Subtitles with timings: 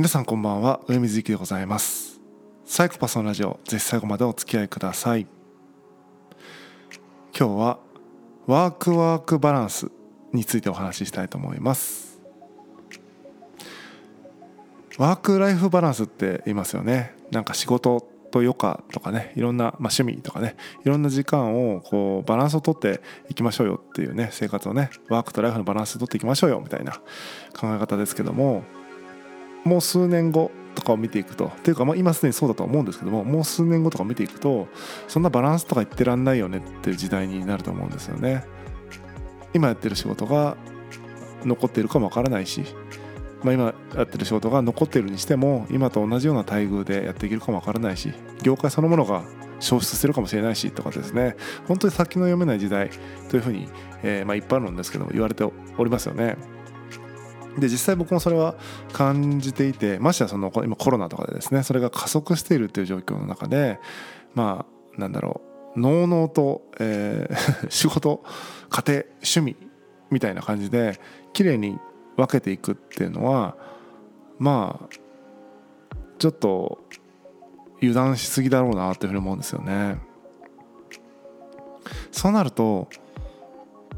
[0.00, 2.22] 皆さんこんばんは上水幸でございます。
[2.64, 5.26] サイコパスのラジオぜひ最後までお付き合いください。
[7.38, 7.78] 今日は
[8.46, 9.90] ワークワークバランス
[10.32, 12.18] についてお話ししたいと思います。
[14.96, 17.14] ワークライフバランスって言いますよね。
[17.30, 26.92] なんか仕事と余暇とかねいろんな、まあ、趣味とかねいろんな時間をこうバランスをとっていきましょうよっていうね生活をねワークとライフのバランスをとっていきましょうよみたいな
[27.54, 28.64] 考え方ですけども
[29.64, 34.68] もう数年後とかを見ていくとっていうかまあ今すでにそうだと思うんですけどももう数年後とか見ていくと
[35.08, 38.44] そんなバランスとか言ってらんないよねっていう時代になると思うんですよね
[39.52, 40.56] 今やってる仕事が
[41.44, 42.64] 残っているかもわからないし、
[43.42, 49.24] まあ、今やってる仕事が残っているにしても今と同じような待遇でやっていけるかもわからないし業界そのものが
[49.58, 51.36] 消失するかもしれないしとかですね
[51.68, 52.90] 本当に先の読めない時代
[53.28, 53.68] というふうに、
[54.02, 55.52] えー、まあ、いっぱいあるんですけども言われてお
[55.84, 56.36] りますよね。
[57.58, 58.54] で実際僕もそれは
[58.92, 63.80] 感じていてましてやその今コロナとかでですねそれが加速しているという状況の中で
[64.34, 65.40] まあなんだろ
[65.76, 68.22] うのうのうと、えー、 仕事
[68.68, 69.56] 家庭趣味
[70.10, 71.00] みたいな感じで
[71.32, 71.78] 綺麗に
[72.16, 73.56] 分けていくっていうのは
[74.38, 74.88] まあ
[76.18, 76.78] ちょっと
[77.78, 79.98] 油断しすぎだろうなというふうに思うんですよね。
[82.12, 82.88] そうなると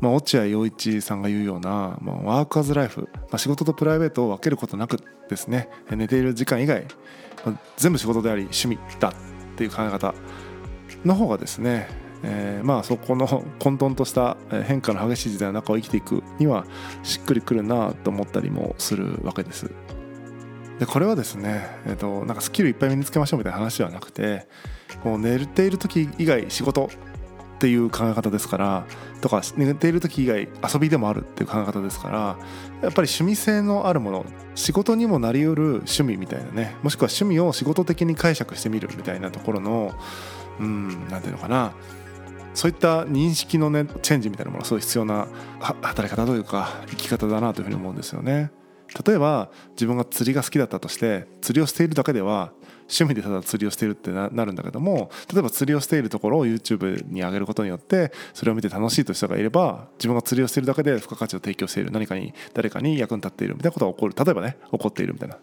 [0.00, 6.86] まあ、落合陽一さんが言うような、まあ、ワークアズライフ、まあ、仕事とプライベートを分けることなくですね寝ている時間以外、
[7.44, 9.12] まあ、全部仕事であり趣味だっ
[9.56, 10.14] ていう考え方
[11.04, 11.88] の方がですね、
[12.22, 13.26] えー、まあそこの
[13.58, 16.64] 混沌とした変化の激しい時代の中を生きていくには
[17.02, 19.70] しっくりくるなと思ったりもするわけです。
[20.78, 24.46] でこれはですね、えーと、なんかスキルいっぱい身につけましょうみたいな話ではなくて
[25.02, 26.88] こう寝ている時以外仕事
[27.58, 28.86] っていう考え方ですから
[29.20, 32.36] とか寝ている時以外遊びでもあるっていう考え方ですからやっ
[32.92, 39.92] ぱり趣味性のあるもの仕事にもなりうる趣味みたいなねもしくは趣味を仕事的に解釈してみるみたいなところの
[40.60, 41.72] うん何ていうのかな
[42.54, 45.26] そういった認識のねチェンジみたいなものがすごい必要な
[45.58, 48.52] 働き方というか生き方だなというふうに思うんですよね。
[49.06, 52.52] 例えば自分が釣りが好きだったとして釣りをしているだけでは
[52.88, 64.14] 趣味でただ釣りをしているってなるんだけども例えば釣りをしているところを YouTube に上げることによってそれを見て楽しいという人がいれば自分が釣りをしているだけで付加価値を提供している何かに誰かに役に立っているみたいなことが起こる。
[64.16, 65.38] 例えばね起こっているみたいな。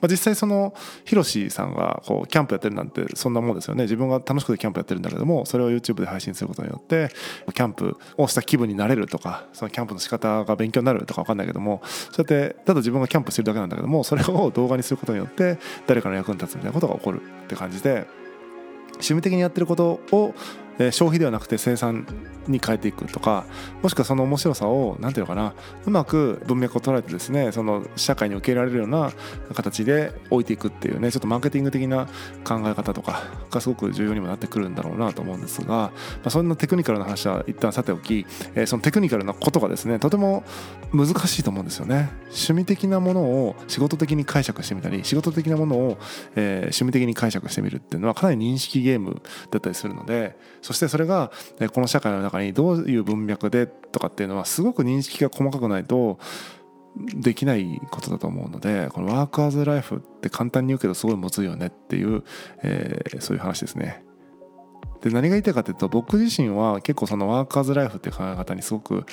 [0.00, 0.74] まあ、実際その
[1.04, 3.84] ヒロシさんがこうキャンプやってるなんてそんなもんですよね。
[3.84, 7.08] 自分が楽しくてキャンプやってるんだけどもそれを YouTube で配信することによって
[7.54, 18.06] キャンプをした気分になれるとかそのキャンプの仕方が勉強になるとか分かんないけどもそうやってただ自分がキャンプしてるだけなんだけどもそれを動画にすることによって誰かの役に立つみたいなことが起こるって感じで
[18.94, 20.34] 趣味的にやってることを
[20.90, 22.06] 消費ではなくて生産
[22.48, 23.44] に変えていくとか
[23.82, 25.54] もしくはその面白さを何て言うのかな
[25.84, 29.12] うまく文脈を捉えてですねその社会に受け入れられるような
[29.54, 32.06] 形で置いていくっていうねちょっとマーケティング的な
[32.44, 35.92] 考え方とかがすごく重要にもなってくるんだろうなと思うんですが、ま
[36.24, 40.44] あ、そんなテクニカルな話は一旦さておき、えそのテクニカルなことがですねとても
[40.92, 42.10] 難しいと思うんですよね。
[42.26, 45.98] 趣味的なものを仕事的に解釈してみたり仕事的なものを、
[46.36, 49.20] えー、趣味的に解釈してみるっていうのはかなり認識ゲーム
[49.50, 51.30] だったりするのでそしてそれが
[51.72, 56.18] この社会の中にどういう文脈でとかっていうのはすごく認識が細かくないと
[56.96, 62.24] できないことだと思うのでこのワークアズライフって簡単に言うけどすごいむずいよねっていう、
[62.62, 64.04] えー、そういう話ですね。
[65.02, 69.04] で何が言いたいかというと僕自身は結構そのワークアズライフって考え方にすごく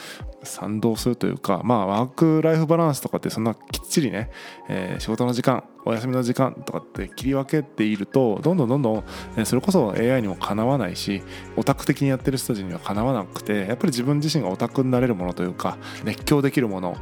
[0.43, 4.29] 賛同するというかまあワークライフバランスとかってそんなきっちりね、
[4.69, 9.03] えー、仕事の時間お休みの時間とかって切り分けているとどんどんどんど
[9.37, 11.23] ん、それこそ AI にもかなわないし
[11.55, 16.97] オタク的にやってる人たちにはかなわなくてやっぱり自分自身がオタクになれるものというか熱狂できるもの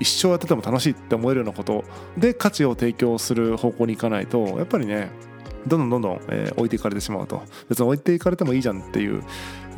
[0.00, 1.84] 一生やってても楽しいって思えるようなこと
[2.16, 5.10] で価値を提供する方向に行かないとやっぱりね
[5.68, 7.42] どんどんどんどん、えー、置いていかれてしまうと。
[7.68, 9.22] 別に置いていかれてもいいじゃんっていう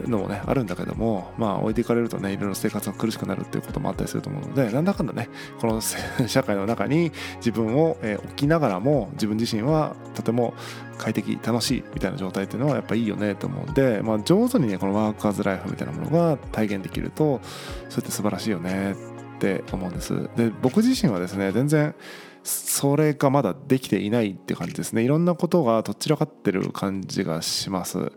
[0.08, 5.28] のもねあるんだけどもまあ置いていかれるとねいろいろ生活が苦しくなるっていうこともあったりすると思うのでなんだかんだね
[5.60, 10.54] この社会の中に自分を、えー、置きながらも自分自身はとても
[10.98, 17.40] 快適楽しいみたいな状態っていうのはやっぱいいよねと思うんで、まあ、上手にねこのワークアズライフみたいなものが体現できると
[17.88, 18.96] そうやって素晴らしいよねっ
[19.40, 20.28] って思うんです。
[20.36, 21.94] で僕自身はですね全然
[22.42, 25.02] それがまだできていないって感じですね。
[25.02, 28.12] いろんなことがどちらかってる感じがします。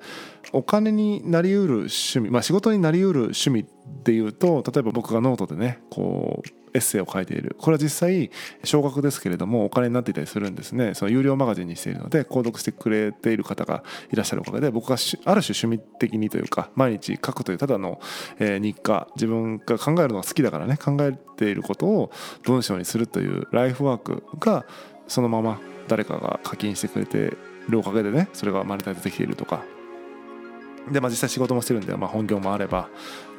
[0.52, 3.66] お金になりうる趣味まあ仕事になりうる趣味っ
[4.04, 7.56] ていうと例えば僕がノートでねこうエッセイを書いている。
[7.60, 8.32] これは実際
[8.64, 10.94] 少額ですけれどもお金になっていたりするんですね。
[10.94, 18.00] その有料マガジンにしているので購読してくれている方がいらっしゃるおかげで僕がある種趣味的にというか毎日書くというただの
[18.40, 19.08] 日課。
[19.16, 22.12] 自分が考えるのが好きだからね考えていることを
[22.44, 24.66] 文章にするというライフワークが
[25.08, 27.36] そのまま誰かが課金してくれて
[27.70, 29.64] るおかげでねそれがマネタイズできているとか
[30.92, 32.90] で、まあ、実際仕事もしてるんで、まあ、本業もあれば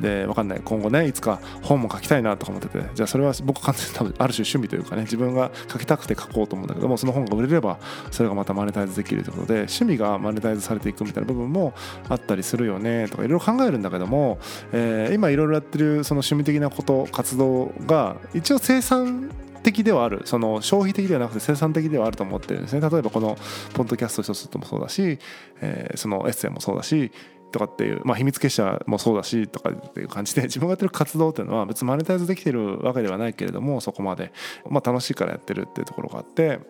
[0.00, 0.60] で分かんない。
[0.64, 2.84] 今後ねいつか本も書きたいなとか思ってて。
[2.94, 7.78] じゃあそれは僕完全に多分ある種趣味というかね自分が書きたくて書こうと思うんだけどもその本が売れれば
[8.10, 11.74] それがまたマネタイズできるということで趣味がマネタイズされていくみたいな部分も
[12.08, 14.38] あったりするよねとかいろいろ考えるんだけども、
[14.72, 19.30] えー、今いろいろやってるその趣味的なこと活動が一応生産
[19.64, 20.22] 的ではある。
[20.24, 22.88] その消費的ではなくて生産的ではあると思ってるんですね。
[22.88, 23.36] 例えばこの
[23.74, 25.18] ポッドキャスト一つともそうだし、
[25.60, 27.10] えー、そのエッセイもそうだし
[27.54, 34.32] とかっていう、まあ、秘密結社もそうだしとかっていう感じで 自分がやってる活動っていうのは別にマネタイズできてるわけではないけれどもそこまで、
[34.68, 36.60] まあ、楽しいからやってるっていうところがあって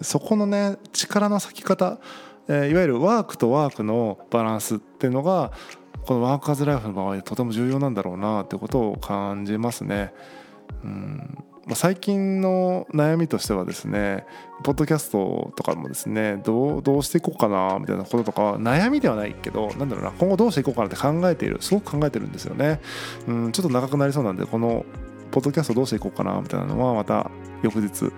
[0.00, 1.98] そこのね力の割き方、
[2.48, 5.52] えー、いわゆるワークとワークのバランスっていうのが
[6.04, 10.12] このワークアズライフの場合とても重要なんだろうなっていうことを感じますね。
[10.82, 14.24] うん、最近の悩みとしてはですね
[14.62, 22.80] ポッドキャストとかもですねどうどうしていこうかなみたいなこととか悩みではないけどなんだろうな今後どうしていこうかなって考えているすごく考えてるんですよね。
[23.26, 24.84] うんちょっと長くなりそうなんでこの
[25.30, 27.30] ポッドキャストどうしていこうかなみたいなのはまた
[27.62, 28.10] 翌日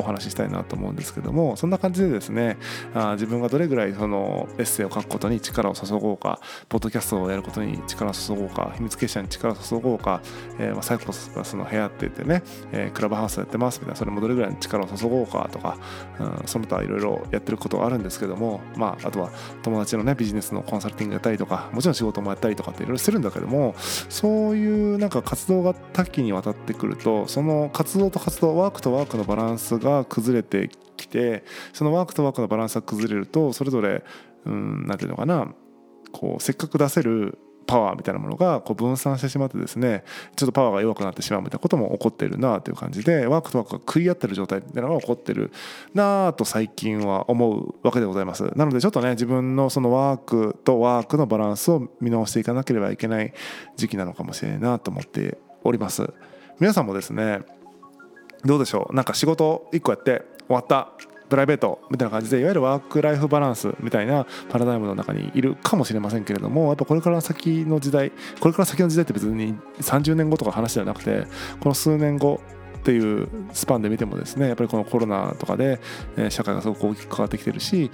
[0.00, 2.56] お話ししたいなと思うんですけどもそんな感じでですね
[2.94, 10.20] あ自分がどれぐらいそのエッセイを書くことに力を注ごうかポッドキャストをやることに力を注ごうか秘密結社に力を注ごうか、
[10.58, 12.42] えー、まあサイコパスの部屋って言ってね、
[12.72, 15.78] えー、クラブハウスやってますみたいなそれもどれぐらい力を注ごうかとか、
[16.20, 19.30] うん、その他いろいろやってることはあるんですけどもまああとは
[19.62, 23.74] 友達のねビジネスのコンサルティングやったりとかもちろん仕事もやったりとかっていろいろするんだけども
[24.08, 34.04] そういうなんか活動が多岐にわたってくるとその活動と活動ワークとワークのバランスが崩れてきてそのワークとワークのバランスが崩れるとそれぞれ
[34.44, 35.48] 何て言うのかな
[36.12, 37.38] こうせっかく出せる
[37.68, 40.02] パワーみたいなものがこう分散してしまってですね
[40.36, 45.52] ちょっとパワーが弱くなってしまうみたいなことも起こってるなという感じでワークとワークが食い合ってる状態っていうのが起こってる
[45.92, 48.50] なと最近は思うわけでございます。
[48.56, 53.34] なのでちょっとね自分のそのワークとワークのバランスを見直していかなければいけない
[53.76, 56.10] 時期なのかもしれないなと思っております。
[56.58, 57.40] 皆さんもですね
[58.44, 58.94] どうでしょう？
[58.94, 60.90] なんか仕事1個やって終わった
[61.28, 71.26] プライベートみたいな感じでいわゆるワーク・ライフ・バランスみたいなパラダイムの中にいるかもしれませんけれどもやっぱこれから先の時代これから先の時代って別に30年後とか話ではなくて
[71.60, 72.40] この数年後
[72.78, 75.80] っていうスパンで見てもですねやっぱりこのコロナとかで、
[76.16, 77.90] え社会がすごく大きく変わってきてるし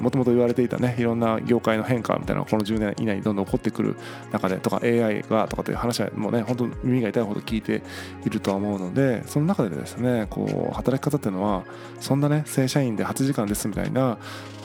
[0.00, 3.96] もともと言われていたねいろんな業界の変化みたいなのがこの10年以内にどんどん起こってくる
[4.32, 7.82] 中でとか AI がとかっていう話はもうね本当耳が痛いほど聞いて
[8.24, 11.64] いるとは思うのでその中でですねこう働き方っていうのは
[12.00, 14.18] そんなね正社員で8時間ですみたいな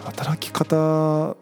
[0.03, 1.35] 働き方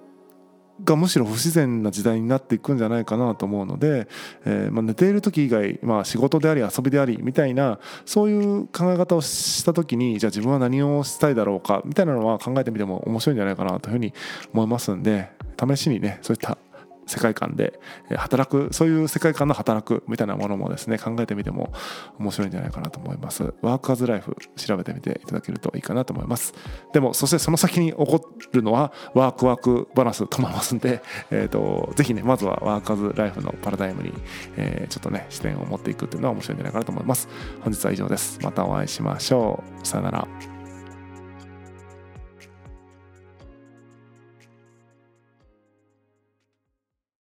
[0.83, 4.07] がむしろ不自然な時代になっていくんじゃないかなと思うので、
[4.45, 14.13] えー、まあ、寝ている時以外、まあ、仕事であり遊びでありみたいなそういう考え方をした時にじゃあ自分は何をしたいだろうかみたいなのは考えてみても面白いんじゃないかなというふうに
[14.53, 16.57] 思いますんで試しにねそういった
[17.09, 17.79] 世界観で
[18.15, 21.73] 働くそういう世界観の働くみたいなものもですね考えてみても
[22.19, 23.53] 面白いんじゃないかなと思います。
[23.61, 26.53] ワークアズライフ調べてみていただけるといいかなと思います。
[26.93, 28.21] でもそしてその先に起こ
[28.51, 31.01] るのはワークワークバランスと思いますんで、
[31.31, 34.13] えーと、ぜひねまずはワークアズライフのパラダイムに、
[34.57, 37.27] えー、ちょっとね視点を持っていくっていうのは面白いんじゃないかなと思います。
[37.61, 38.39] 本日は以上です。
[38.43, 39.87] またお会いしましょう。
[39.87, 40.58] さよなら。